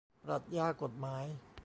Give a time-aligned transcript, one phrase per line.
[0.23, 1.25] ปรัชญากฎหมาย